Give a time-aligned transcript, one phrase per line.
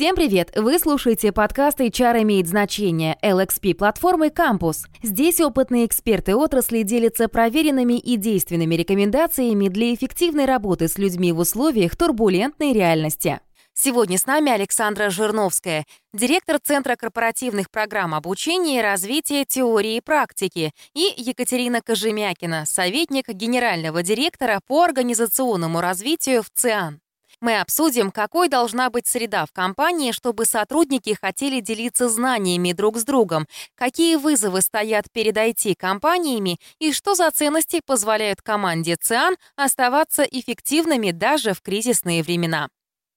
[0.00, 0.50] Всем привет!
[0.56, 4.86] Вы слушаете подкаст HR имеет значение LXP платформы Campus.
[5.02, 11.40] Здесь опытные эксперты отрасли делятся проверенными и действенными рекомендациями для эффективной работы с людьми в
[11.40, 13.40] условиях турбулентной реальности.
[13.74, 20.72] Сегодня с нами Александра Жирновская, директор Центра корпоративных программ обучения и развития теории и практики,
[20.94, 27.00] и Екатерина Кожемякина, советник генерального директора по организационному развитию в ЦИАН.
[27.40, 33.04] Мы обсудим, какой должна быть среда в компании, чтобы сотрудники хотели делиться знаниями друг с
[33.04, 41.12] другом, какие вызовы стоят перед IT-компаниями и что за ценности позволяют команде ЦИАН оставаться эффективными
[41.12, 42.68] даже в кризисные времена.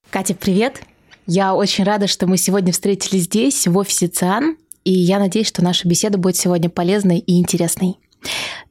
[0.10, 0.82] Катя, привет!
[1.26, 5.64] Я очень рада, что мы сегодня встретились здесь, в офисе ЦИАН, и я надеюсь, что
[5.64, 8.00] наша беседа будет сегодня полезной и интересной.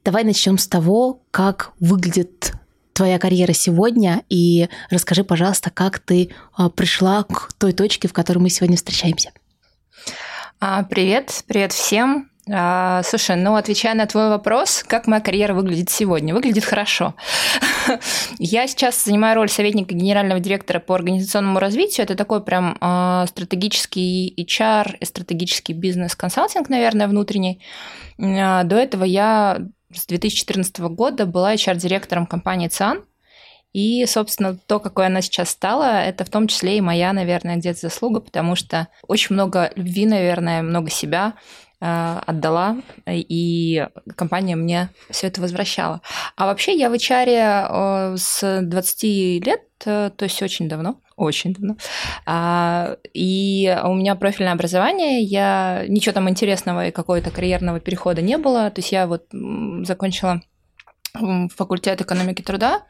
[0.03, 2.53] Давай начнем с того, как выглядит
[2.93, 8.39] твоя карьера сегодня, и расскажи, пожалуйста, как ты а, пришла к той точке, в которой
[8.39, 9.31] мы сегодня встречаемся.
[10.59, 12.29] А, привет, привет всем.
[12.51, 16.33] А, слушай, ну отвечая на твой вопрос, как моя карьера выглядит сегодня?
[16.33, 17.15] Выглядит хорошо.
[18.37, 22.03] Я сейчас занимаю роль советника генерального директора по организационному развитию.
[22.03, 22.75] Это такой прям
[23.27, 27.61] стратегический HR стратегический бизнес-консалтинг, наверное, внутренний.
[28.17, 29.59] До этого я
[29.93, 33.05] с 2014 года была HR-директором компании ЦАН.
[33.73, 37.79] И, собственно, то, какой она сейчас стала, это в том числе и моя, наверное, где-то
[37.79, 41.33] заслуга, потому что очень много любви, наверное, много себя
[41.85, 46.01] отдала, и компания мне все это возвращала.
[46.37, 49.03] А вообще я в HR э, с 20
[49.45, 51.75] лет, э, то есть очень давно, очень давно.
[52.25, 58.37] А, и у меня профильное образование, я ничего там интересного и какого-то карьерного перехода не
[58.37, 58.69] было.
[58.69, 59.25] То есть я вот
[59.85, 60.41] закончила
[61.55, 62.83] факультет экономики труда,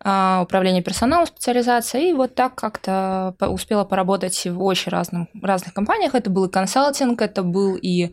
[0.00, 6.14] а, управление персоналом, специализация, и вот так как-то успела поработать в очень разных, разных компаниях.
[6.14, 8.12] Это был и консалтинг, это был и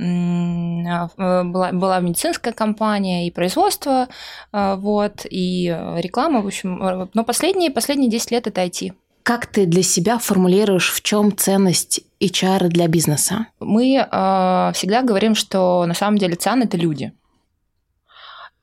[0.00, 4.08] а, была, была медицинская компания и производство,
[4.52, 5.66] а, вот, и
[5.96, 7.08] реклама, в общем.
[7.14, 8.92] Но последние, последние 10 лет это IT.
[9.22, 13.48] Как ты для себя формулируешь, в чем ценность HR для бизнеса?
[13.60, 17.12] Мы э, всегда говорим, что на самом деле ЦАН– это люди.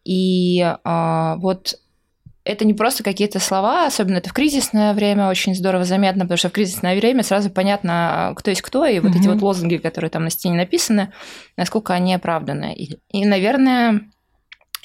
[0.06, 1.76] И э, вот
[2.46, 6.50] это не просто какие-то слова, особенно это в кризисное время очень здорово заметно, потому что
[6.50, 9.20] в кризисное время сразу понятно, кто есть кто, и вот mm-hmm.
[9.20, 11.12] эти вот лозунги, которые там на стене написаны,
[11.58, 12.76] насколько они оправданы.
[12.76, 14.02] И, и наверное,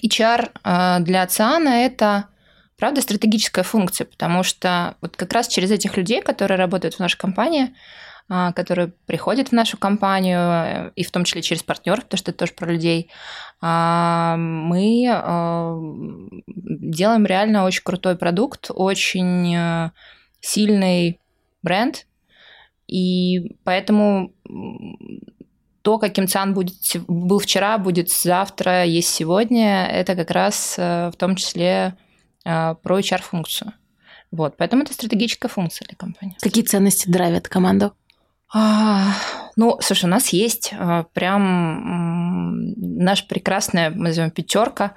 [0.03, 2.27] HR э, для ЦИАНа– это,
[2.79, 7.19] правда, стратегическая функция, потому что вот как раз через этих людей, которые работают в нашей
[7.19, 7.75] компании, а,
[8.31, 12.39] которые приходят в нашу компанию, э, и в том числе через партнеров, потому что это
[12.39, 13.11] тоже про людей,
[13.61, 15.77] а, мы а,
[16.47, 19.91] делаем реально очень крутой продукт, очень э,
[20.41, 21.21] сильный
[21.63, 22.07] бренд,
[22.87, 24.33] и поэтому
[25.83, 26.75] то, каким ЦАН будет,
[27.09, 31.97] был вчера, будет завтра, есть сегодня, это как раз э, в том числе
[32.43, 33.75] про HR-функцию.
[34.31, 36.37] Вот, поэтому это стратегическая функция для компании.
[36.41, 37.93] Какие ценности драйвят команду?
[38.53, 39.13] А,
[39.57, 44.95] ну, слушай, у нас есть а, прям наша прекрасная, мы назовем пятерка.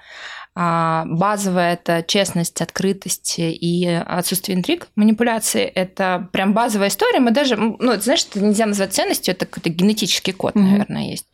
[0.55, 4.87] А, базовая это честность, открытость и отсутствие интриг.
[4.95, 7.19] Манипуляции это прям базовая история.
[7.19, 10.61] Мы даже, ну, знаешь, это нельзя назвать ценностью, это какой-то генетический код, mm-hmm.
[10.61, 11.27] наверное, есть.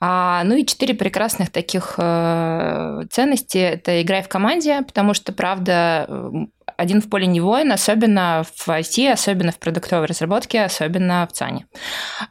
[0.00, 6.06] А, ну и четыре прекрасных таких э, ценности это играй в команде, потому что, правда,
[6.76, 11.66] один в поле не воин, особенно в IT, особенно в продуктовой разработке, особенно в ЦАНе.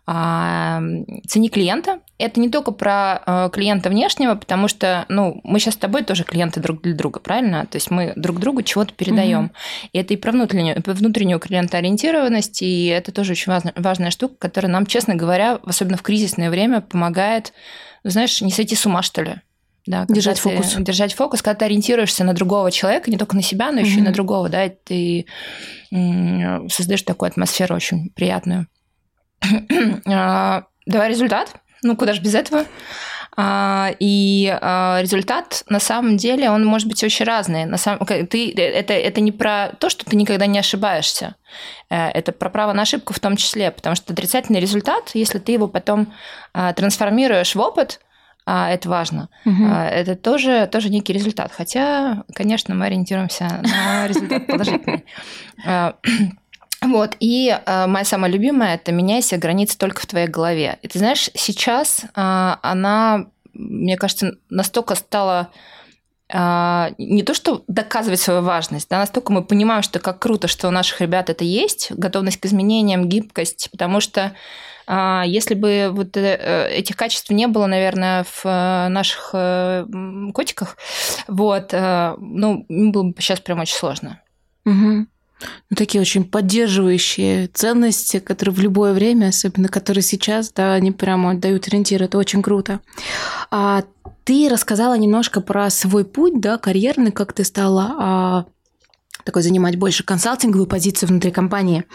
[0.05, 0.81] А,
[1.27, 1.99] цени клиента.
[2.17, 6.23] Это не только про э, клиента внешнего, потому что, ну, мы сейчас с тобой тоже
[6.23, 7.65] клиенты друг для друга, правильно?
[7.65, 9.45] То есть мы друг другу чего-то передаем.
[9.45, 9.53] Угу.
[9.93, 14.35] И это и про внутреннюю, про внутреннюю клиентоориентированность, и это тоже очень важная, важная штука,
[14.37, 17.53] которая нам, честно говоря, особенно в кризисное время, помогает,
[18.03, 19.35] знаешь, не сойти с ума, что ли.
[19.91, 20.73] Да, держать фокус.
[20.77, 23.99] Держать фокус, когда ты ориентируешься на другого человека, не только на себя, но еще mm-hmm.
[23.99, 25.25] и на другого, да, и ты
[26.69, 28.67] создаешь такую атмосферу очень приятную.
[30.07, 31.55] А, давай результат.
[31.83, 32.65] Ну, куда же без этого?
[33.35, 37.65] А, и а, результат, на самом деле, он может быть очень разный.
[37.65, 41.35] На самом, ты, это, это не про то, что ты никогда не ошибаешься.
[41.89, 45.51] Э, это про право на ошибку в том числе, потому что отрицательный результат, если ты
[45.51, 46.13] его потом
[46.53, 47.99] трансформируешь в опыт–
[48.45, 49.29] а, это важно.
[49.45, 49.63] Угу.
[49.65, 51.51] Это тоже, тоже некий результат.
[51.51, 55.05] Хотя, конечно, мы ориентируемся на результат положительный.
[55.65, 55.95] А,
[56.81, 60.79] вот, и э, моя самая любимая– это «меняйся, границы только в твоей голове».
[60.81, 65.49] И ты знаешь, сейчас э, она, мне кажется, настолько стала
[66.33, 70.71] не то, что доказывать свою важность, да, настолько мы понимаем, что как круто, что у
[70.71, 74.31] наших ребят это есть, готовность к изменениям, гибкость, потому что
[75.25, 79.85] если бы вот э, этих качеств не было, наверное, в э, наших э,
[80.33, 80.77] котиках,
[81.27, 84.19] вот, ну, было бы сейчас прям очень сложно.
[84.65, 85.05] Угу.
[85.69, 91.35] Ну, такие очень поддерживающие ценности, которые в любое время, особенно которые сейчас, да, они прямо
[91.35, 92.03] дают ориентир.
[92.03, 92.79] Это очень круто.
[93.49, 93.83] А
[94.23, 98.45] ты рассказала немножко про свой путь, да, карьерный, как ты стала а,
[99.23, 101.85] такой занимать больше консалтинговую позицию внутри компании.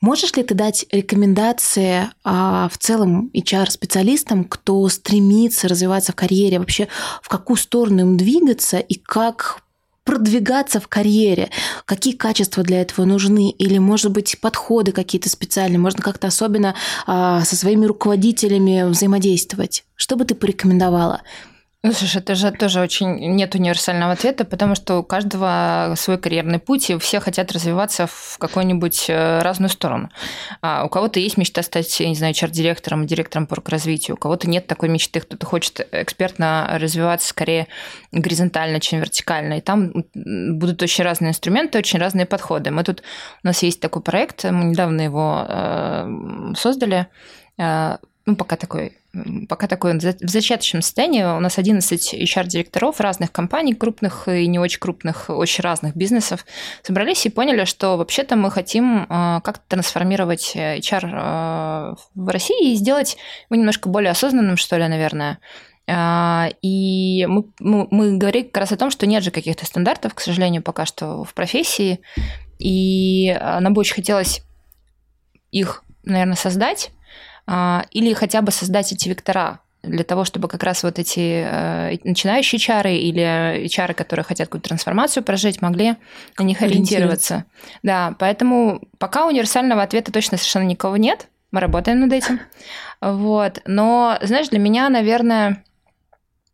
[0.00, 6.86] Можешь ли ты дать рекомендации а, в целом HR-специалистам, кто стремится развиваться в карьере, вообще
[7.20, 9.62] в какую сторону им двигаться и как
[10.04, 11.50] продвигаться в карьере?
[11.84, 13.50] Какие качества для этого нужны?
[13.50, 15.80] Или, может быть, подходы какие-то специальные?
[15.80, 16.76] Можно как-то особенно
[17.08, 19.84] а, со своими руководителями взаимодействовать?
[19.96, 21.22] Что бы ты порекомендовала?
[21.84, 26.58] Ну, слушай, это же тоже очень нет универсального ответа, потому что у каждого свой карьерный
[26.58, 30.10] путь, и все хотят развиваться в какую-нибудь э, разную сторону.
[30.60, 34.50] А у кого-то есть мечта стать, я не знаю, чар-директором, директором по развитию, у кого-то
[34.50, 37.68] нет такой мечты, кто-то хочет экспертно развиваться скорее
[38.10, 39.58] горизонтально, чем вертикально.
[39.58, 42.72] И там будут очень разные инструменты, очень разные подходы.
[42.72, 43.04] Мы тут,
[43.44, 47.06] у нас есть такой проект, мы недавно его э, создали,
[47.56, 48.98] э, ну, пока такой
[49.48, 51.22] пока такой в зачаточном состоянии.
[51.22, 56.44] У нас 11 HR-директоров разных компаний, крупных и не очень крупных, очень разных бизнесов,
[56.82, 62.76] собрались и поняли, что вообще-то мы хотим а, как-то трансформировать HR а, в России и
[62.76, 63.16] сделать
[63.48, 65.38] его немножко более осознанным, что ли, наверное.
[65.90, 70.20] И мы, мы, мы говорим как раз о том, что нет же каких-то стандартов, к
[70.20, 72.00] сожалению, пока что в профессии.
[72.58, 74.42] И нам бы очень хотелось
[75.50, 76.90] их, наверное, создать
[77.90, 82.58] или хотя бы создать эти вектора для того, чтобы как раз вот эти э, начинающие
[82.58, 85.96] чары или чары, которые хотят какую-то трансформацию прожить, могли
[86.38, 87.44] на них ориентироваться.
[87.82, 91.28] Да, поэтому пока универсального ответа точно совершенно никого нет.
[91.52, 92.40] Мы работаем над этим.
[93.00, 93.62] Вот.
[93.64, 95.62] Но, знаешь, для меня, наверное,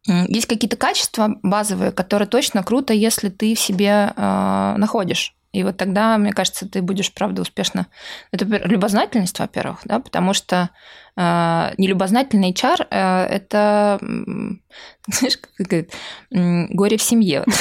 [0.06, 5.34] есть какие-то качества базовые, которые точно круто, если ты в себе э, находишь.
[5.54, 7.86] И вот тогда, мне кажется, ты будешь, правда, успешно.
[8.32, 10.70] Это любознательность, во-первых, да, потому что
[11.16, 14.00] нелюбознательный HR э, это
[15.06, 15.92] знаешь, как говорит,
[16.30, 17.44] горе в семье.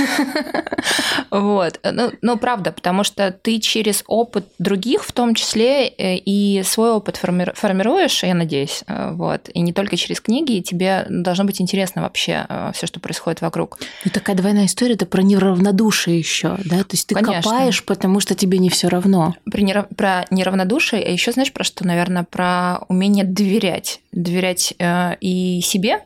[1.29, 1.79] Вот.
[2.21, 7.17] Но правда, потому что ты через опыт других, в том числе, э, и свой опыт
[7.17, 9.50] формируешь, я надеюсь, э, вот.
[9.53, 13.41] И не только через книги, и тебе должно быть интересно вообще э, все, что происходит
[13.41, 13.79] вокруг.
[14.06, 16.79] Ну, такая двойная история, это про неравнодушие еще, да?
[16.79, 19.35] То есть ты копаешь, потому что тебе не все равно.
[19.49, 19.88] Про, нерав...
[19.95, 24.01] про неравнодушие, а еще знаешь про что, наверное, про умение доверять.
[24.12, 26.01] Доверять э, и себе,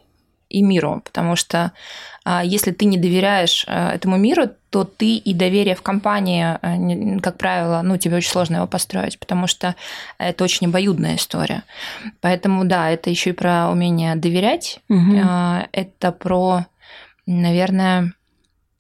[0.50, 1.74] и миру, потому что
[2.24, 7.20] а, если ты не доверяешь а, этому миру, то ты и доверие в компании, а,
[7.22, 9.76] как правило, ну, тебе очень сложно его построить, потому что
[10.18, 11.64] это очень обоюдная история.
[12.20, 15.18] Поэтому, да, это еще и про умение доверять, угу.
[15.72, 16.66] это про,
[17.26, 18.14] наверное,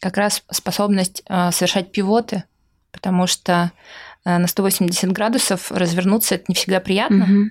[0.01, 2.43] как раз способность совершать пивоты,
[2.91, 3.71] потому что
[4.25, 7.23] на 180 градусов развернуться это не всегда приятно.
[7.23, 7.49] Угу.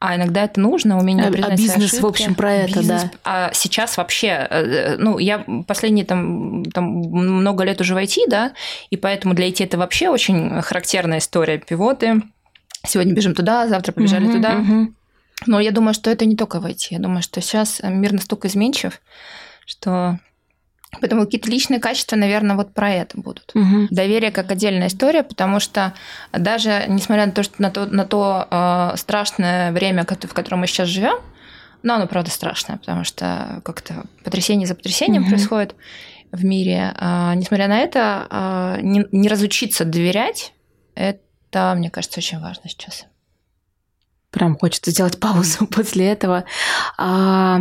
[0.00, 2.02] А иногда это нужно, умение а, признать А бизнес, ошибки.
[2.02, 3.10] в общем, про это, бизнес, да.
[3.24, 8.52] А сейчас вообще, э, ну, я последние там, там много лет уже в IT, да,
[8.90, 11.58] и поэтому для IT это вообще очень характерная история.
[11.58, 12.22] Пивоты,
[12.86, 14.58] сегодня бежим туда, завтра побежали угу, туда.
[14.58, 14.94] Угу.
[15.46, 16.88] Но я думаю, что это не только в IT.
[16.90, 19.00] Я думаю, что сейчас мир настолько изменчив,
[19.66, 20.18] что
[21.00, 23.52] Поэтому какие-то личные качества, наверное, вот про это будут.
[23.54, 23.88] Угу.
[23.90, 25.92] Доверие как отдельная история, потому что
[26.32, 30.66] даже несмотря на то, что на то, на то э, страшное время, в котором мы
[30.66, 31.18] сейчас живем,
[31.82, 35.30] но оно правда страшное, потому что как-то потрясение за потрясением угу.
[35.30, 35.74] происходит
[36.32, 36.92] в мире.
[36.96, 40.52] А, несмотря на это, а, не, не разучиться доверять,
[40.94, 43.06] это, мне кажется, очень важно сейчас.
[44.30, 46.44] Прям хочется сделать паузу после этого.
[46.96, 47.60] А,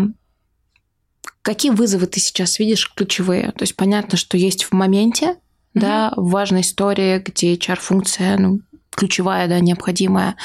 [1.48, 3.54] Какие вызовы ты сейчас видишь ключевые?
[3.54, 5.36] То есть понятно, что есть в моменте, mm-hmm.
[5.76, 8.60] да, важная история, где HR-функция, ну,
[8.92, 10.36] ключевая, да, необходимая.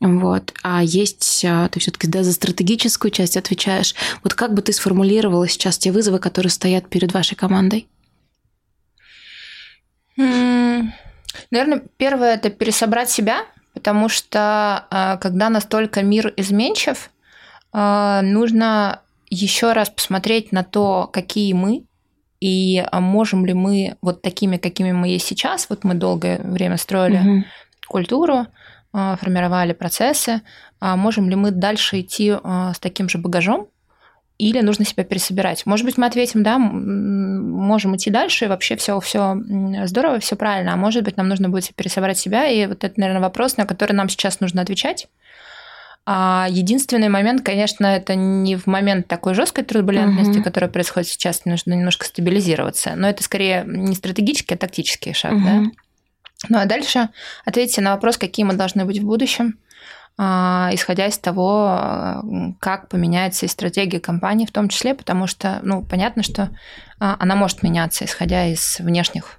[0.00, 0.54] Вот.
[0.62, 3.94] А есть, а, ты все-таки да, за стратегическую часть отвечаешь.
[4.24, 7.86] Вот как бы ты сформулировала сейчас те вызовы, которые стоят перед вашей командой?
[10.16, 13.44] Наверное, первое это пересобрать себя,
[13.74, 17.10] потому что а, когда настолько мир изменчив,
[17.72, 21.84] а, нужно еще раз посмотреть на то, какие мы,
[22.40, 26.76] и а можем ли мы вот такими, какими мы есть сейчас, вот мы долгое время
[26.76, 27.44] строили угу.
[27.88, 28.46] культуру,
[28.92, 30.42] а, формировали процессы,
[30.80, 33.68] а можем ли мы дальше идти с таким же багажом
[34.38, 35.64] или нужно себя пересобирать.
[35.64, 39.36] Может быть, мы ответим, да, можем идти дальше, и вообще все, все
[39.84, 40.74] здорово, все правильно.
[40.74, 43.92] А может быть, нам нужно будет пересобрать себя, и вот это, наверное, вопрос, на который
[43.92, 45.08] нам сейчас нужно отвечать.
[46.08, 50.42] А единственный момент, конечно, это не в момент такой жесткой турбулентности, uh-huh.
[50.42, 52.94] которая происходит сейчас, нужно немножко стабилизироваться.
[52.94, 55.42] Но это скорее не стратегический, а тактический шаг, uh-huh.
[55.42, 55.70] да.
[56.48, 57.08] Ну а дальше
[57.44, 59.58] ответьте на вопрос, какие мы должны быть в будущем
[60.18, 62.22] а, исходя из того,
[62.60, 66.50] как поменяется и стратегия компании в том числе, потому что, ну, понятно, что
[66.98, 69.38] а, она может меняться, исходя из внешних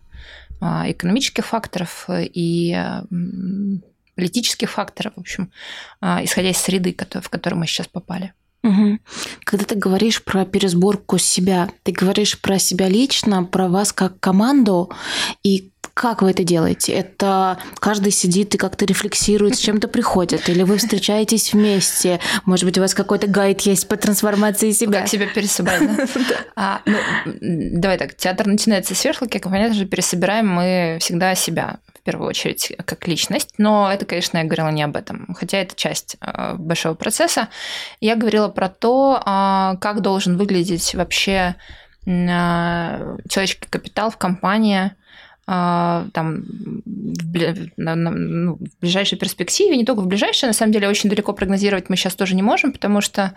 [0.62, 2.80] а, экономических факторов и
[4.18, 5.52] политических факторов, в общем,
[6.02, 8.34] исходя из среды, в которую мы сейчас попали.
[8.64, 9.00] Угу.
[9.44, 14.92] Когда ты говоришь про пересборку себя, ты говоришь про себя лично, про вас как команду,
[15.44, 16.92] и как вы это делаете?
[16.94, 20.48] Это каждый сидит и как-то рефлексирует, с чем-то приходит?
[20.48, 22.20] Или вы встречаетесь вместе?
[22.46, 25.00] Может быть, у вас какой-то гайд есть по трансформации себя?
[25.00, 25.82] Как себя пересобрать,
[26.56, 26.98] а, ну,
[27.80, 33.06] Давай так, театр начинается с вешалки, понятно же, пересобираем мы всегда себя первую очередь как
[33.06, 37.50] личность, но это, конечно, я говорила не об этом, хотя это часть а, большого процесса.
[38.00, 41.56] Я говорила про то, а, как должен выглядеть вообще
[42.06, 44.92] человеческий капитал в компании–
[45.50, 46.44] а, там,
[46.86, 51.96] ну, в ближайшей перспективе, не только в ближайшей, на самом деле очень далеко прогнозировать мы
[51.96, 53.34] сейчас тоже не можем, потому что а,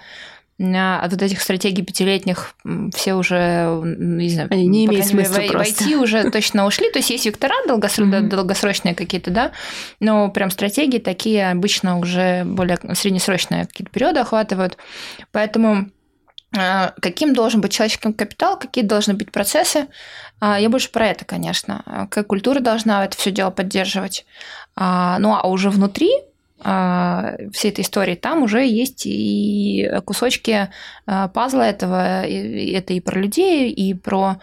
[0.61, 2.55] от вот этих стратегий пятилетних
[2.95, 5.85] все уже, не знаю, Они не имеют смысла в, просто.
[5.85, 6.90] в уже точно ушли.
[6.90, 8.29] То есть есть вектора долгосрочные, mm-hmm.
[8.29, 9.52] долгосрочные какие-то, да,
[10.00, 14.76] но прям стратегии такие обычно уже более среднесрочные какие-то периоды охватывают.
[15.33, 15.90] Поэтому
[16.57, 19.87] а, каким должен быть человеческий капитал, какие должны быть процессы.
[20.40, 22.09] А, я больше про это, конечно.
[22.11, 24.26] Как культура должна это все дело поддерживать.
[24.76, 26.30] А, ну а уже внутри а,
[26.61, 30.69] всей этой истории, там уже есть и кусочки
[31.07, 32.23] а, пазла этого.
[32.25, 34.37] Это и про людей, и про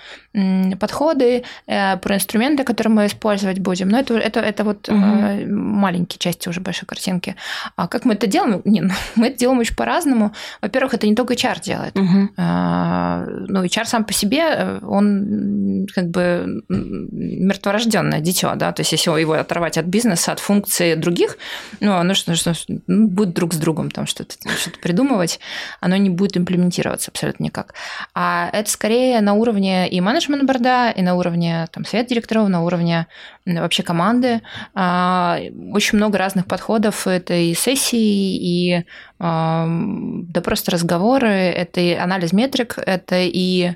[0.80, 3.90] подходы, э, про инструменты, которые мы использовать будем.
[3.90, 4.98] Но это, это, это вот угу.
[4.98, 7.36] маленькие части уже большой картинки.
[7.76, 8.62] А как мы это делаем?
[8.66, 10.34] Не, ну, мы это делаем очень по-разному.
[10.62, 11.98] Во-первых, это не только HR делает.
[11.98, 12.30] Угу.
[12.38, 19.20] Ну, HR сам по себе, э, он как бы мертворожденное дитё, да, то есть если
[19.20, 21.38] его оторвать от бизнеса, от функций других,
[21.80, 22.54] ну, оно что, что
[22.88, 25.40] ну, будет друг с другом там что-то что придумывать,
[25.82, 27.74] оно не будет имплементироваться абсолютно никак.
[28.14, 32.64] А это скорее на уровне и менеджмент борда, и на уровне там, совета директоров, на
[32.64, 33.08] уровне
[33.46, 34.42] вообще команды.
[34.74, 35.40] А,
[35.72, 37.08] очень много разных подходов.
[37.08, 38.86] Это и сессии, и
[39.20, 43.72] да просто разговоры, это и анализ метрик, это и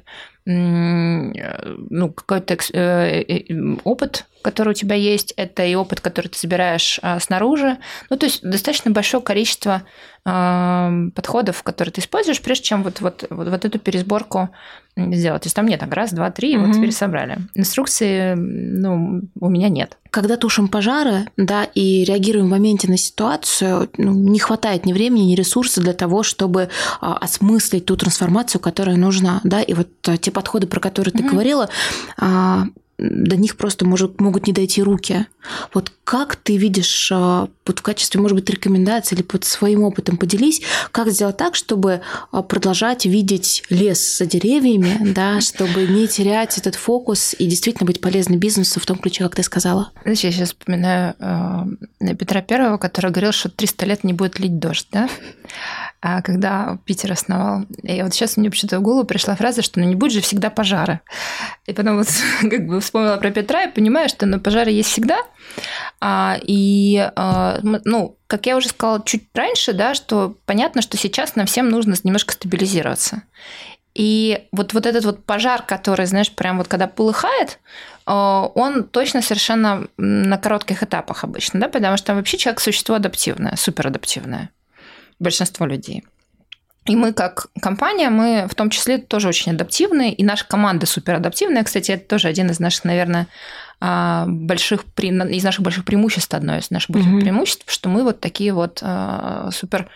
[0.46, 7.00] ну, какой-то э, э, опыт, который у тебя есть, это и опыт, который ты собираешь
[7.02, 7.78] а, снаружи.
[8.10, 9.84] Ну, то есть достаточно большое количество
[10.24, 14.50] подходов, которые ты используешь, прежде чем вот, вот, вот, вот эту пересборку
[14.96, 15.44] сделать.
[15.44, 16.68] То есть там нет, так раз, два, три, угу.
[16.68, 17.40] вот теперь собрали.
[17.56, 19.98] Инструкции, ну, у меня нет.
[20.10, 25.24] Когда тушим пожары, да, и реагируем в моменте на ситуацию, ну, не хватает ни времени,
[25.24, 26.70] ни ресурсов для того, чтобы
[27.00, 31.24] а, осмыслить ту трансформацию, которая нужна, да, и вот а, те подходы, про которые ты
[31.24, 31.32] угу.
[31.32, 31.70] говорила,
[32.18, 32.66] а,
[33.02, 35.26] до них просто может, могут не дойти руки.
[35.74, 40.18] Вот как ты видишь, а, вот в качестве, может быть, рекомендаций или под своим опытом
[40.18, 46.58] поделись, как сделать так, чтобы а, продолжать видеть лес за деревьями, да, чтобы не терять
[46.60, 49.92] этот фокус и действительно быть полезным бизнесу в том ключе, как ты сказала?
[50.04, 54.60] Знаешь, я сейчас вспоминаю э, Петра Первого, который говорил, что 300 лет не будет лить
[54.60, 55.10] дождь, да?
[56.04, 57.66] А когда Питер основал.
[57.84, 60.50] И вот сейчас мне почему-то в голову пришла фраза, что ну не будет же всегда
[60.50, 61.02] пожары.
[61.68, 62.08] И потом вот
[62.42, 65.20] как бы вспомнила про Петра и понимаю, что ну, пожары есть всегда.
[66.00, 71.36] А, и, а, ну, как я уже сказала чуть раньше, да, что понятно, что сейчас
[71.36, 73.22] нам всем нужно немножко стабилизироваться.
[73.94, 77.60] И вот, вот этот вот пожар, который, знаешь, прям вот когда полыхает,
[78.08, 83.56] а, он точно совершенно на коротких этапах обычно, да, потому что вообще человек существо адаптивное,
[83.56, 84.50] суперадаптивное
[85.22, 86.04] большинство людей.
[86.86, 91.16] И мы как компания, мы в том числе тоже очень адаптивны, и наша команда супер
[91.16, 91.64] адаптивная.
[91.64, 93.28] Кстати, это тоже один из наших, наверное,
[93.80, 97.22] а, больших, из наших больших преимуществ, одно из наших больших mm-hmm.
[97.22, 99.90] преимуществ, что мы вот такие вот а, супер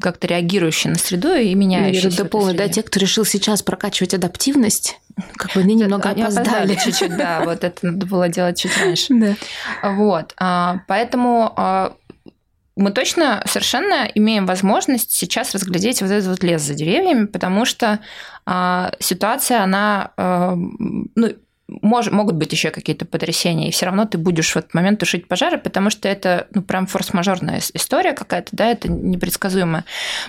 [0.00, 2.08] как-то реагирующие на среду и меняющиеся.
[2.08, 5.00] Я дополню, да, те, кто решил сейчас прокачивать адаптивность,
[5.36, 6.74] как бы они немного они опоздали.
[6.74, 9.14] чуть-чуть, да, вот это надо было делать чуть раньше.
[9.14, 9.36] Да.
[9.82, 11.94] Вот, а, поэтому
[12.76, 18.00] мы точно совершенно имеем возможность сейчас разглядеть вот этот вот лес за деревьями, потому что
[18.46, 21.32] э, ситуация, она, э, ну,
[21.68, 25.26] мож, могут быть еще какие-то потрясения, и все равно ты будешь в этот момент тушить
[25.26, 29.84] пожары, потому что это ну, прям форс-мажорная история какая-то, да, это непредсказуемая.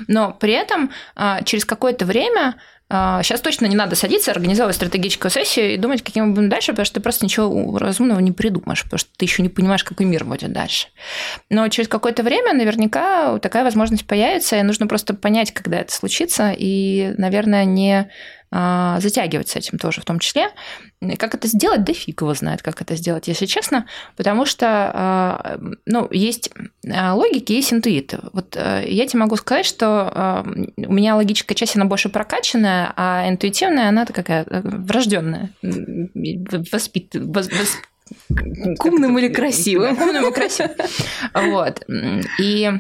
[0.07, 2.55] Но при этом а, через какое-то время
[2.89, 6.71] Сейчас а, точно не надо садиться, организовывать стратегическую сессию и думать, каким мы будем дальше,
[6.71, 10.05] потому что ты просто ничего разумного не придумаешь, потому что ты еще не понимаешь, какой
[10.05, 10.87] мир будет дальше.
[11.49, 16.55] Но через какое-то время наверняка такая возможность появится, и нужно просто понять, когда это случится,
[16.57, 18.09] и, наверное, не
[18.49, 20.51] а, затягивать с этим тоже в том числе.
[21.19, 21.83] Как это сделать?
[21.83, 26.51] Да фиг его знает, как это сделать, если честно, потому что а, ну, есть
[26.85, 28.15] логики, есть интуит.
[28.31, 30.45] Вот я тебе могу сказать, что
[30.77, 35.51] у меня логическая часть, она больше прокачанная, а интуитивная, она такая э, врожденная,
[36.71, 37.15] воспит...
[37.15, 37.49] Вос...
[38.77, 39.95] К умным или красивым.
[39.95, 40.71] К умным и красивым.
[41.33, 41.83] Вот.
[42.39, 42.71] И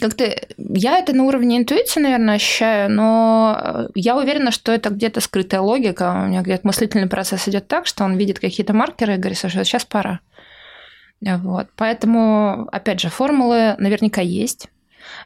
[0.00, 0.24] как-то
[0.56, 6.22] я это на уровне интуиции, наверное, ощущаю, но я уверена, что это где-то скрытая логика.
[6.24, 9.48] У меня где-то мыслительный процесс идет так, что он видит какие-то маркеры и говорит, что
[9.48, 10.20] сейчас пора.
[11.20, 11.68] Вот.
[11.76, 14.68] Поэтому, опять же, формулы наверняка есть.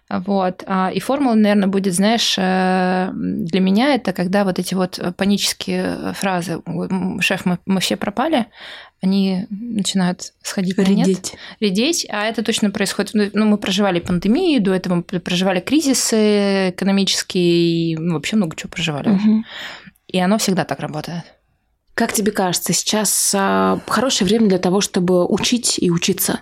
[0.08, 0.62] Вот.
[0.66, 6.12] А, и формула, наверное, будет, знаешь, э, для меня это когда вот эти вот панические
[6.14, 6.60] фразы
[7.20, 8.46] «Шеф, мы, мы все пропали»,
[9.04, 10.96] они начинают сходить редеть.
[10.96, 13.12] на нет, редеть, а это точно происходит.
[13.12, 18.70] Ну, ну, мы проживали пандемию, до этого мы проживали кризисы экономические, ну, вообще много чего
[18.70, 19.10] проживали.
[19.10, 19.44] Угу.
[20.08, 21.24] И оно всегда так работает.
[21.94, 26.40] Как тебе кажется, сейчас а, хорошее время для того, чтобы учить и учиться?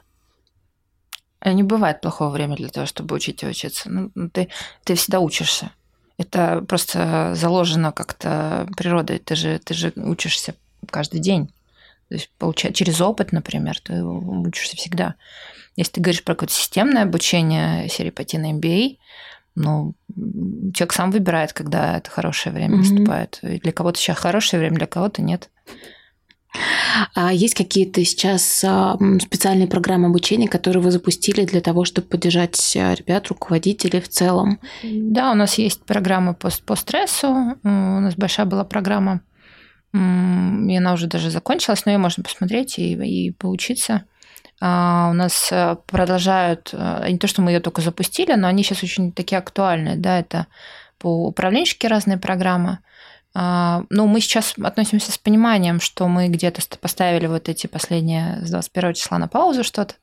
[1.42, 3.90] Э, не бывает плохого времени для того, чтобы учить и учиться.
[3.90, 4.48] Ну, ну, ты,
[4.84, 5.70] ты всегда учишься.
[6.18, 9.18] Это просто заложено как-то природой.
[9.18, 10.54] Ты же, ты же учишься
[10.90, 11.48] каждый день.
[12.08, 15.14] То есть получать через опыт, например, ты учишься всегда.
[15.76, 18.98] Если ты говоришь про какое-то системное обучение, серии пойти на MBA,
[19.54, 19.94] ну,
[20.74, 22.78] человек сам выбирает, когда это хорошее время mm-hmm.
[22.78, 23.38] наступает.
[23.42, 25.50] И для кого-то сейчас хорошее время, для кого-то нет.
[27.14, 32.94] А есть какие-то сейчас специальные программы обучения, которые вы запустили для того, чтобы поддержать а,
[32.94, 34.60] ребят, руководителей в целом?
[34.82, 37.56] Да, у нас есть программа по, по стрессу.
[37.62, 39.22] У нас большая была программа,
[39.94, 39.96] и
[40.76, 44.04] она уже даже закончилась, но ее можно посмотреть и, и поучиться.
[44.64, 48.62] А у нас э, продолжают, э, не то, что мы ее только запустили, но они
[48.62, 50.46] сейчас очень такие актуальные, да, это
[50.98, 52.78] по управленческие разные программы,
[53.34, 58.94] ну, мы сейчас относимся с пониманием, что мы где-то поставили вот эти последние с 21
[58.94, 59.94] числа на паузу что-то,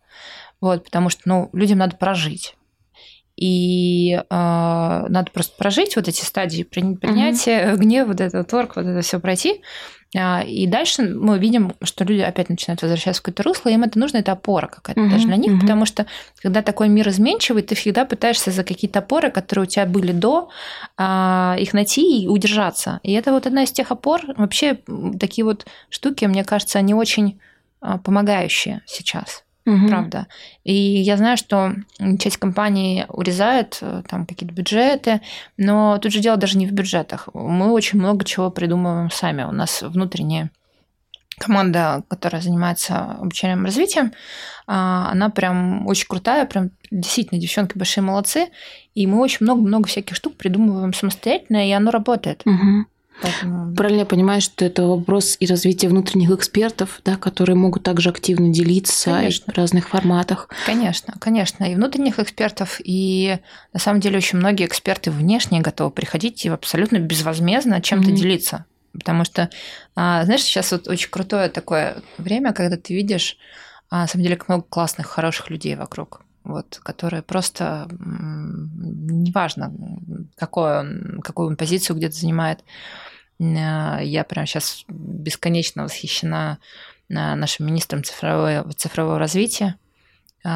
[0.62, 2.56] вот, потому что, ну, людям надо прожить.
[3.40, 7.78] И э, надо просто прожить вот эти стадии принятия, mm-hmm.
[7.78, 9.62] гнев, вот этот торг, вот это все пройти.
[10.16, 14.00] А, и дальше мы видим, что люди опять начинают возвращаться в какое-то русло, им это
[14.00, 15.12] нужно, это опора какая-то mm-hmm.
[15.12, 15.62] даже для них, mm-hmm.
[15.62, 16.08] потому что
[16.42, 20.50] когда такой мир изменчивый, ты всегда пытаешься за какие-то опоры, которые у тебя были до,
[20.98, 23.00] а, их найти и удержаться.
[23.04, 24.22] И это вот одна из тех опор.
[24.36, 24.80] Вообще
[25.20, 27.40] такие вот штуки, мне кажется, они очень
[27.82, 29.88] а, помогающие сейчас угу.
[29.88, 30.28] правда.
[30.64, 31.74] И я знаю, что
[32.20, 35.22] часть компаний урезает э, там какие-то бюджеты,
[35.58, 37.30] но тут же дело даже не в бюджетах.
[37.34, 39.44] Мы очень много чего придумываем сами.
[39.44, 40.50] У нас внутренняя
[41.40, 44.12] команда, которая занимается обучением и развитием,
[44.68, 48.50] а, она прям очень крутая, прям действительно девчонки большие молодцы,
[48.94, 52.44] и мы очень много-много всяких штук придумываем самостоятельно, и оно работает.
[52.46, 52.86] Угу.
[53.22, 53.74] Поэтому...
[53.76, 58.50] Правильно я понимаю, что это вопрос и развития внутренних экспертов, да, которые могут также активно
[58.50, 59.54] делиться конечно.
[59.54, 60.50] в разных форматах.
[60.66, 61.66] Конечно, конечно.
[61.66, 63.38] И внутренних экспертов, и
[63.74, 68.16] на самом деле очень многие эксперты внешние готовы приходить и абсолютно безвозмездно чем-то mm-hmm.
[68.16, 68.66] делиться.
[68.94, 69.50] Потому что,
[69.96, 73.38] а, знаешь, сейчас вот очень крутое такое время, когда ты видишь,
[73.90, 79.74] а, на самом деле, много классных, хороших людей вокруг вот, которые просто неважно,
[80.82, 82.64] он, какую он позицию где-то занимает,
[83.40, 86.60] Э, я прямо сейчас бесконечно восхищена
[87.10, 89.76] э, нашим министром цифрового, цифрового развития,
[90.44, 90.50] э,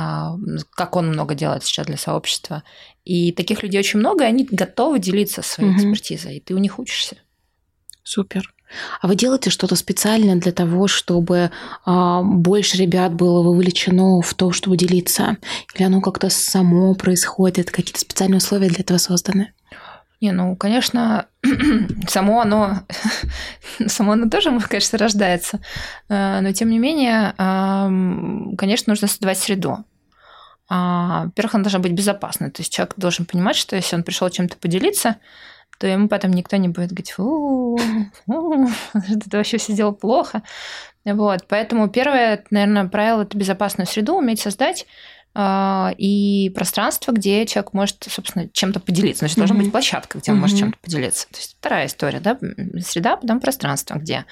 [0.71, 2.63] как он много делает сейчас для сообщества.
[3.05, 5.77] И таких людей очень много, и они готовы делиться своей угу.
[5.77, 7.17] экспертизой, и ты у них учишься.
[8.03, 8.53] Супер.
[9.01, 11.51] А вы делаете что-то специальное для того, чтобы
[11.85, 15.37] а, больше ребят было вовлечено в то, чтобы делиться?
[15.75, 17.71] Или оно как-то само происходит?
[17.71, 19.53] Какие-то специальные условия для этого созданы?
[20.21, 21.27] Не, ну, конечно,
[22.07, 22.83] само оно,
[23.87, 25.59] само оно тоже, конечно, рождается.
[26.07, 27.33] Э, но, тем не менее,
[28.57, 29.83] конечно, нужно создавать среду.
[30.69, 32.51] А, во-первых, она должна быть безопасной.
[32.51, 35.17] То есть человек должен понимать, что если он пришел чем-то поделиться,
[35.83, 37.77] то ему потом никто не будет говорить, фу,
[38.25, 40.41] ты вообще все сделал плохо.
[41.03, 44.87] Вот, поэтому первое, наверное, правило– это безопасную среду уметь создать,
[45.35, 49.21] и пространство, где человек может, собственно, чем-то поделиться.
[49.21, 51.27] Значит, должна быть площадка, где он может чем-то поделиться.
[51.29, 52.37] То есть вторая история, да,
[52.81, 54.25] среда, потом пространство, где.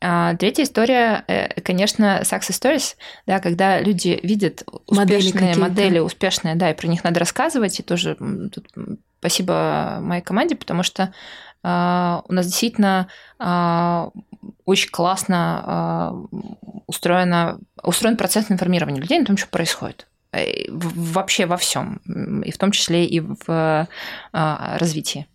[0.00, 2.94] А, третья история, э, конечно, success stories,
[3.26, 7.82] да, когда люди видят успешные модели, модели успешные, да, и про них надо рассказывать, и
[7.82, 8.16] тоже
[8.52, 8.68] тут
[9.18, 11.12] спасибо моей команде, потому что
[11.64, 13.08] а, у нас действительно
[14.64, 16.28] очень классно
[16.86, 20.06] устроено, устроен процесс информирования людей о том, что происходит.
[20.32, 22.00] Э, вообще во всем,
[22.44, 23.88] и в том числе и в
[24.32, 25.26] а, развитии.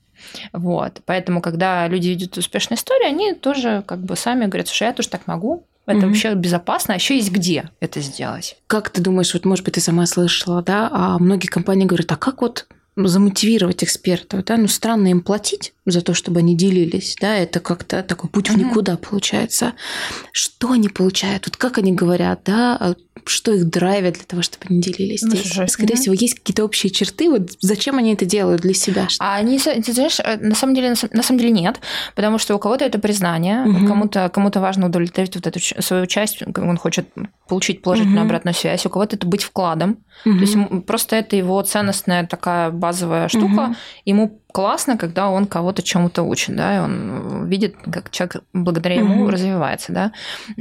[0.54, 1.02] Вот.
[1.06, 5.10] Поэтому, когда люди видят успешные истории, они тоже как бы сами говорят, слушай, я тоже
[5.10, 8.58] так могу, это mm вообще безопасно, а еще есть где это сделать.
[8.68, 12.18] Как ты думаешь, вот может быть ты сама слышала, да, а многие компании говорят, а
[12.18, 17.36] как вот замотивировать экспертов, да, ну странно им платить за то, чтобы они делились, да,
[17.36, 19.74] это как-то такой путь в никуда получается.
[20.32, 24.66] Что они получают, вот как они говорят, да, а что их драйвит для того, чтобы
[24.70, 25.72] они делились ну, здесь?
[25.72, 29.08] Скорее всего, есть какие-то общие черты, вот зачем они это делают для себя?
[29.20, 31.80] А они, ты знаешь, э, на самом деле, на самом деле нет,
[32.16, 33.88] потому что у кого-то это признание, угу.
[33.88, 37.08] кому-то кому важно удовлетворить вот эту свою часть, он хочет
[37.48, 38.28] получить положительную угу.
[38.28, 40.36] обратную связь, у кого-то это быть вкладом, угу.
[40.36, 43.76] то есть просто это его ценностная такая базовая штука, угу.
[44.06, 49.26] ему классно, когда он кого-то чему-то учит, да, и он видит, как человек благодаря ему
[49.26, 49.32] mm-hmm.
[49.32, 50.12] развивается, да.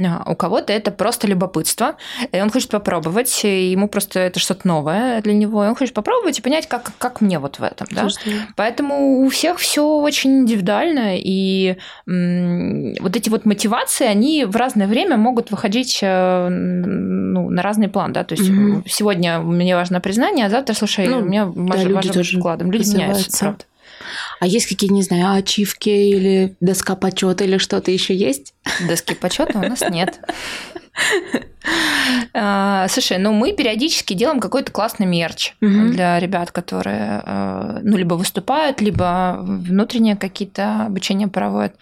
[0.03, 1.95] А у кого-то это просто любопытство,
[2.31, 5.93] и он хочет попробовать, и ему просто это что-то новое для него, и он хочет
[5.93, 8.01] попробовать и понять, как, как мне вот в этом, да.
[8.01, 8.47] Слушайте.
[8.55, 15.17] Поэтому у всех все очень индивидуально, и вот эти вот мотивации, они в разное время
[15.17, 18.83] могут выходить э, ну, на разный план, да, то есть mm-hmm.
[18.85, 21.61] сегодня мне важно признание, а завтра, слушай, ну, у меня да,
[21.93, 23.65] важно вкладом, люди меняются, правда.
[24.39, 28.53] А есть какие, не знаю, ачивки или доска почета или что-то еще есть?
[28.87, 30.19] Доски почета у нас нет.
[32.33, 38.15] А, слушай, ну мы периодически делаем какой-то классный мерч для ребят, которые э, ну либо
[38.15, 41.75] выступают, либо внутренние какие-то обучения проводят.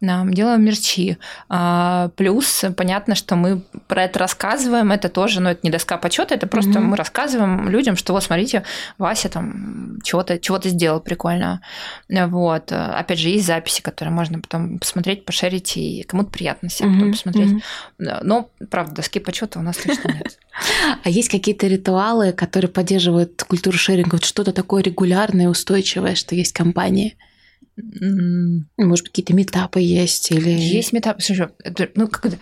[0.00, 1.18] Делаем мерчи.
[1.48, 4.92] А, плюс понятно, что мы про это рассказываем.
[4.92, 8.62] Это тоже, ну это не доска почета, это просто мы рассказываем людям, что вот смотрите,
[8.96, 11.60] Вася там чего-то чего сделал прикольно.
[12.08, 12.72] Вот.
[12.72, 17.62] Опять же, есть записи, которые можно потом посмотреть, пошерить, и кому-то приятно себе потом посмотреть.
[17.98, 20.38] Но, правда, доски почета у нас точно нет.
[21.02, 24.16] А есть какие-то ритуалы, которые поддерживают культуру шеринга?
[24.16, 27.16] Вот что-то такое регулярное, устойчивое, что есть компании?
[27.76, 30.50] Может быть, какие-то метапы есть или...
[30.50, 31.20] Есть метапы.
[31.20, 31.48] Слушай,
[31.94, 32.38] ну, как это...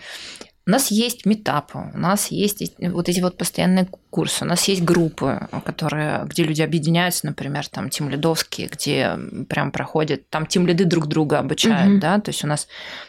[0.67, 4.83] У нас есть метапы, у нас есть вот эти вот постоянные курсы, у нас есть
[4.83, 10.83] группы, которые, где люди объединяются, например, там тим лидовские, где прям проходят, там тим лиды
[10.83, 12.01] друг друга обучают, угу.
[12.01, 12.67] да, то есть у нас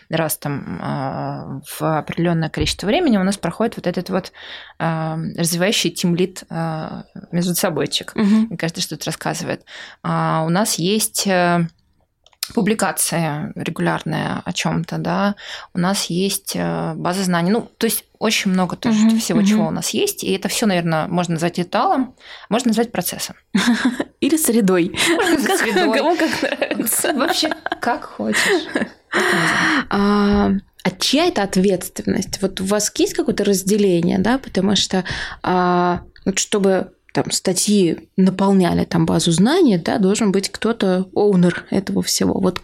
[0.08, 4.32] раз там а, в определенное количество времени у нас проходит вот этот вот
[4.78, 8.56] а, развивающий тим лид а, между собойчик, угу.
[8.56, 9.64] каждый что-то рассказывает.
[10.04, 10.08] У
[10.50, 11.66] нас есть э,
[12.54, 15.34] публикация регулярная о чем-то, да,
[15.74, 19.46] у нас есть э, база знаний, ну, то есть очень много тоже uh-huh, всего, uh-huh.
[19.46, 22.14] чего у нас есть, и это все, наверное, можно назвать ритуалом,
[22.48, 23.36] можно назвать процессом.
[24.20, 24.36] Или
[25.58, 25.96] средой.
[25.98, 27.12] Кому как нравится.
[27.14, 28.66] Вообще, как хочешь.
[29.90, 30.50] А,
[30.82, 32.42] а чья это ответственность?
[32.42, 35.04] Вот у вас есть какое-то разделение, да, потому что
[35.42, 42.00] а, вот чтобы там статьи наполняли там базу знаний, да, должен быть кто-то оунер этого
[42.02, 42.38] всего.
[42.38, 42.62] Вот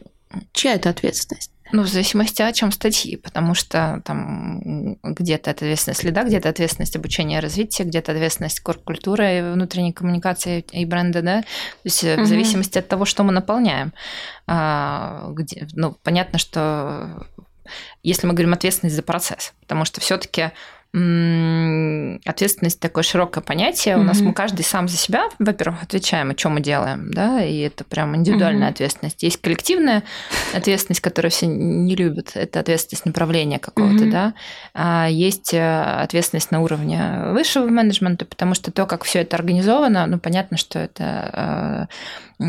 [0.53, 1.51] чья это ответственность?
[1.73, 7.38] Ну, в зависимости от чем статьи, потому что там где-то ответственность следа, где-то ответственность обучения
[7.38, 11.47] и развития, где-то ответственность корп-культуры, внутренней коммуникации и бренда, да, то
[11.83, 12.23] есть угу.
[12.23, 13.93] в зависимости от того, что мы наполняем.
[14.47, 17.27] А, где, ну, понятно, что
[18.05, 20.53] если мы говорим ответственность за процесс, потому что все-таки
[20.94, 23.96] ответственность такое широкое понятие.
[23.96, 24.00] Mm-hmm.
[24.00, 27.59] У нас мы каждый сам за себя, во-первых, отвечаем, о чем мы делаем, да, и
[27.59, 28.72] это прям индивидуальная mm-hmm.
[28.72, 29.22] ответственность.
[29.24, 30.04] Есть коллективная
[30.54, 34.11] ответственность, которую все не любят, это ответственность направления какого-то, mm-hmm.
[34.11, 34.35] да.
[34.72, 40.07] А есть э, ответственность на уровне высшего менеджмента, потому что то, как все это организовано,
[40.07, 41.88] ну понятно, что это
[42.38, 42.44] э,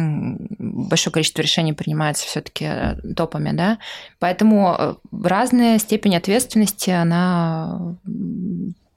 [0.59, 3.79] большое количество решений принимается все-таки э, топами, да.
[4.19, 7.97] Поэтому разная степень ответственности, она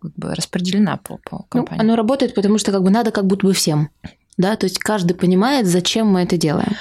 [0.01, 1.83] как бы распределена по, по ну, компании.
[1.83, 3.91] Ну, оно работает, потому что как бы надо как будто бы всем.
[4.37, 6.77] Да, то есть каждый понимает, зачем мы это делаем.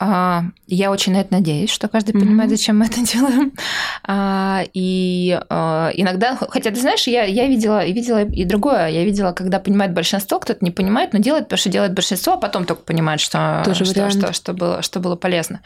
[0.00, 2.20] А, я очень на это надеюсь, что каждый mm-hmm.
[2.20, 3.52] понимает, зачем мы это делаем.
[4.04, 8.88] А, и а, иногда, хотя ты знаешь, я, я видела, видела и другое.
[8.88, 12.36] Я видела, когда понимает большинство, кто-то не понимает, но делает, потому что делает большинство, а
[12.36, 15.60] потом только понимает, что, Тоже что, что, что, было, что было полезно.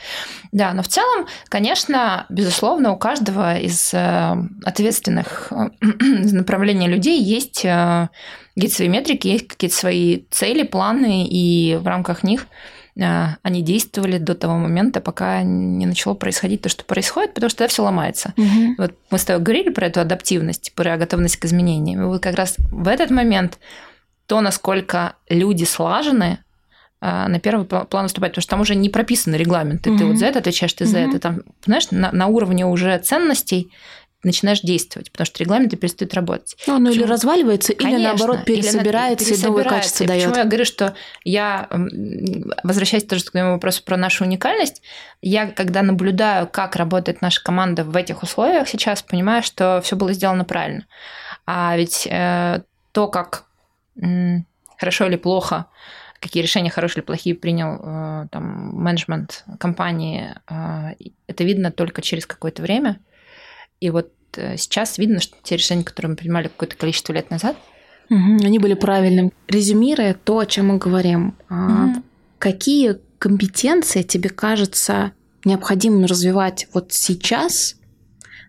[0.51, 5.53] Да, но в целом, конечно, безусловно, у каждого из э, ответственных
[6.01, 8.09] направлений людей есть э,
[8.55, 12.47] какие-то свои метрики, есть какие-то свои цели, планы, и в рамках них
[12.95, 17.71] они действовали до того момента, пока не начало происходить то, что происходит, потому что тогда
[17.71, 18.35] все ломается.
[18.37, 18.75] Угу.
[18.79, 22.03] Вот мы с тобой говорили про эту адаптивность, про готовность к изменениям.
[22.03, 23.59] И вот как раз в этот момент
[24.27, 26.39] то, насколько люди слажены,
[27.01, 29.91] а, на первый план выступать, потому что там уже не прописаны регламенты.
[29.91, 29.99] Угу.
[29.99, 30.91] Ты вот за это отвечаешь, ты угу.
[30.93, 31.19] за это.
[31.19, 33.73] Там, знаешь, на, на уровне уже ценностей
[34.23, 36.57] начинаешь действовать, потому что регламенты перестают работать.
[36.67, 40.25] Ну, оно или разваливается, Конечно, или наоборот пересобирается, или, и новое качество дает.
[40.25, 41.69] Почему я говорю, что я,
[42.63, 44.83] возвращаясь тоже к твоему вопросу про нашу уникальность,
[45.21, 50.13] я, когда наблюдаю, как работает наша команда в этих условиях сейчас, понимаю, что все было
[50.13, 50.87] сделано правильно.
[51.47, 53.45] А ведь э, то, как
[54.01, 54.39] э,
[54.79, 55.67] хорошо или плохо
[56.23, 58.45] какие решения хорошие или плохие принял э, там
[58.77, 60.95] менеджмент компании, э,
[61.27, 63.01] это видно только через какое-то время.
[63.83, 67.57] И вот э, сейчас видно, что те решения, которые мы принимали какое-то количество лет назад,
[68.09, 69.33] угу, они были правильными.
[69.49, 72.05] Резюмируя то, о чем мы говорим, угу.
[72.39, 75.15] какие компетенции тебе кажется
[75.45, 77.75] необходимым развивать вот сейчас,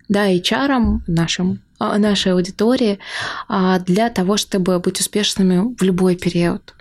[0.08, 3.00] да, HR, нашим, а, нашей аудитории,
[3.48, 6.76] а, для того, чтобы быть успешными в любой период?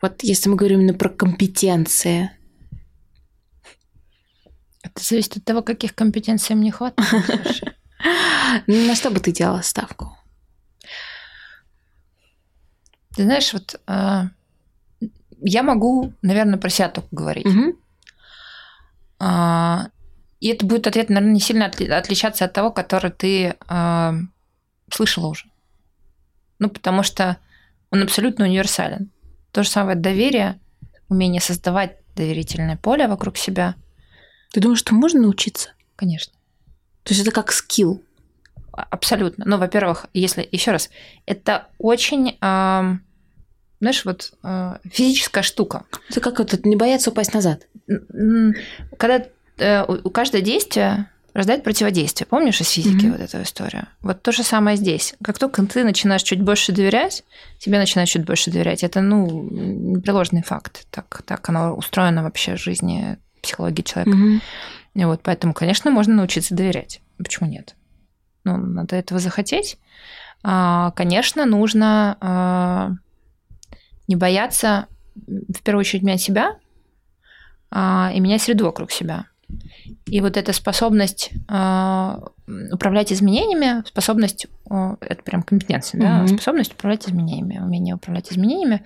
[0.00, 2.30] Вот если мы говорим именно про компетенции.
[4.84, 7.74] Это зависит от того, каких компетенций мне хватает.
[8.66, 10.16] На что бы ты делала ставку?
[13.16, 14.22] Ты знаешь, вот э,
[15.40, 17.46] я могу, наверное, про себя только говорить.
[19.20, 19.78] Э,
[20.40, 24.12] и это будет ответ, наверное, не сильно отли- отличаться от того, который ты э,
[24.90, 25.46] слышала уже.
[26.60, 27.38] Ну, потому что
[27.90, 29.10] он абсолютно универсален.
[29.52, 30.60] То же самое доверие,
[31.08, 33.74] умение создавать доверительное поле вокруг себя.
[34.52, 35.70] Ты думаешь, что можно научиться?
[35.96, 36.37] Конечно.
[37.08, 38.02] То есть это как скилл?
[38.70, 39.46] А, абсолютно.
[39.46, 40.90] Ну, во-первых, если еще раз,
[41.24, 42.96] это очень, э,
[43.80, 45.84] знаешь, вот э, физическая штука.
[46.10, 47.66] Это как это не бояться упасть назад?
[48.98, 49.24] Когда
[49.56, 52.26] э, у каждого действия рождает противодействие.
[52.26, 53.12] Помнишь из физики mm-hmm.
[53.12, 53.86] вот эту историю?
[54.02, 55.14] Вот то же самое здесь.
[55.24, 57.24] Как только ты начинаешь чуть больше доверять,
[57.58, 58.84] тебе начинают чуть больше доверять.
[58.84, 60.86] Это, ну, непреложный факт.
[60.90, 64.14] Так, так оно устроено вообще в жизни, психологии человека.
[64.14, 64.40] Mm-hmm.
[64.94, 67.00] Вот поэтому, конечно, можно научиться доверять.
[67.18, 67.76] Почему нет?
[68.44, 69.78] Ну, надо этого захотеть.
[70.42, 72.90] А, конечно, нужно а,
[74.06, 76.56] не бояться, в первую очередь, менять себя
[77.70, 79.26] а, и менять среду вокруг себя.
[80.06, 82.18] И вот эта способность э,
[82.72, 86.28] управлять изменениями, способность, э, это прям компетенция, да, угу.
[86.28, 88.82] способность управлять изменениями, умение управлять изменениями,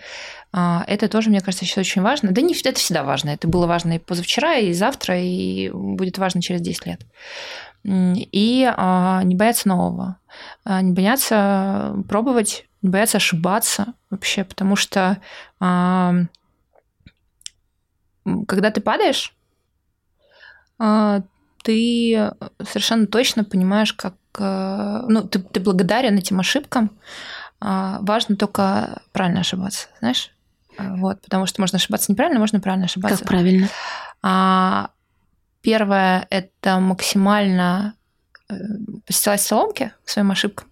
[0.52, 2.32] э, это тоже, мне кажется, сейчас очень важно.
[2.32, 3.30] Да не это всегда важно.
[3.30, 7.00] Это было важно и позавчера, и завтра, и будет важно через 10 лет.
[7.84, 10.16] И э, не бояться нового,
[10.64, 15.18] не бояться пробовать, не бояться ошибаться вообще, потому что
[15.60, 16.26] э,
[18.46, 19.34] когда ты падаешь,
[21.62, 22.32] ты
[22.64, 24.14] совершенно точно понимаешь, как...
[24.38, 26.90] Э, ну, ты, ты благодарен этим ошибкам.
[27.60, 30.30] А, важно только правильно ошибаться, знаешь?
[30.76, 33.18] А, вот, потому что можно ошибаться неправильно, можно правильно ошибаться.
[33.18, 33.68] Как правильно?
[35.62, 37.94] Первое– это максимально
[38.48, 38.54] э,
[39.06, 40.68] постилать соломки своим ошибкам.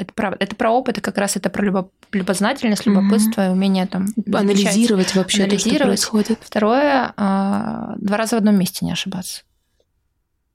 [0.00, 3.48] Это про, это про опыт, и как раз это про любо, любознательность, любопытство mm-hmm.
[3.48, 6.00] и умение там анализировать вообще анализировать.
[6.00, 6.38] то, что происходит.
[6.42, 9.42] Второе, а, два раза в одном месте не ошибаться.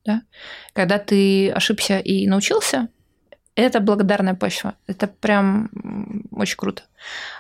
[0.04, 0.24] Да?
[0.74, 2.90] Когда ты ошибся и научился,
[3.56, 4.76] это благодарная почва.
[4.86, 5.70] Это прям
[6.32, 6.84] очень круто.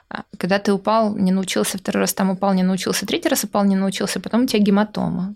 [0.07, 3.65] А, когда ты упал, не научился, второй раз там упал, не научился, третий раз упал,
[3.65, 5.35] не научился, потом у тебя гематома.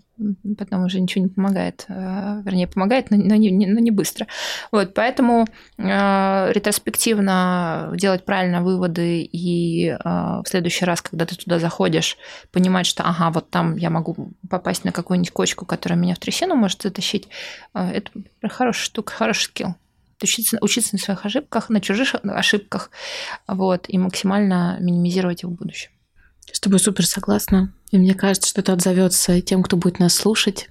[0.58, 1.84] Потом уже ничего не помогает.
[1.88, 4.26] А, вернее, помогает, но не, но не быстро.
[4.72, 11.58] Вот, поэтому э, ретроспективно делать правильно выводы и э, в следующий раз, когда ты туда
[11.58, 12.16] заходишь,
[12.52, 16.54] понимать, что ага, вот там я могу попасть на какую-нибудь кочку, которая меня в трясину
[16.54, 17.28] может затащить,
[17.74, 18.10] э, это
[18.48, 19.74] хорошая штука, хороший скилл
[20.22, 22.90] учиться, учиться на своих ошибках, на чужих ошибках,
[23.46, 25.90] вот, и максимально минимизировать их в будущем.
[26.52, 27.72] С тобой супер согласна.
[27.90, 30.68] И мне кажется, что это отзовется тем, кто будет нас слушать.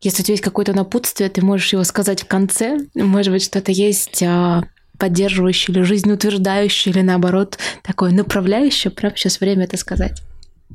[0.00, 2.78] Если у тебя есть какое-то напутствие, ты можешь его сказать в конце.
[2.94, 4.62] Может быть, что-то есть а,
[4.98, 8.90] поддерживающее или жизнеутверждающее, или наоборот, такое направляющее.
[8.90, 10.22] Прямо сейчас время это сказать.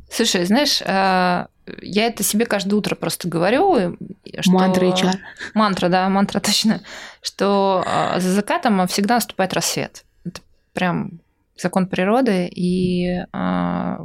[0.10, 1.48] Слушай, знаешь, а,
[1.82, 3.98] я это себе каждое утро просто говорю.
[4.40, 4.52] Что...
[4.52, 5.16] Мантра HR.
[5.54, 6.82] Мантра, да, мантра точно.
[7.22, 10.06] Что а, за закатом всегда наступает рассвет.
[10.26, 10.42] Это
[10.74, 11.20] прям
[11.58, 13.98] закон природы, и э,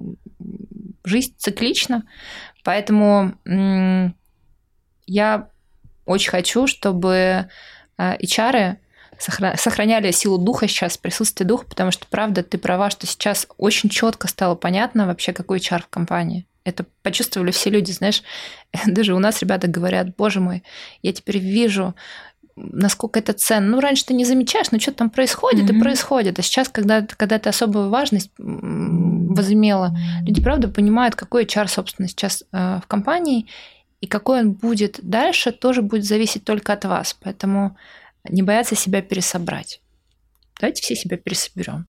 [1.05, 2.05] жизнь циклична.
[2.64, 4.11] Поэтому э,
[5.07, 5.48] я
[6.07, 7.48] очень хочу, чтобы
[7.98, 8.77] э, HR
[9.18, 14.27] сохраняли силу духа сейчас, присутствие духа, потому что, правда, ты права, что сейчас очень четко
[14.27, 16.46] стало понятно вообще, какой чар в компании.
[16.64, 18.22] Это почувствовали все люди, знаешь,
[18.87, 20.62] даже у нас ребята говорят, боже мой,
[21.03, 21.94] я теперь вижу,
[22.57, 23.68] насколько это ценно.
[23.68, 25.77] Ну, раньше ты не замечаешь, но что-то там происходит mm-hmm.
[25.77, 26.38] и происходит.
[26.38, 32.44] А сейчас, когда, когда ты особую важность возымела, люди, правда, понимают, какой HR, собственно, сейчас
[32.53, 33.48] э, в компании,
[34.01, 37.16] и какой он будет дальше, тоже будет зависеть только от вас.
[37.22, 37.77] Поэтому
[38.29, 39.81] не бояться себя пересобрать.
[40.61, 41.87] Давайте все себя пересоберем.